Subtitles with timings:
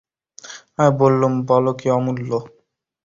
[0.77, 2.31] আমি বললুম, বল কী অমূল্য!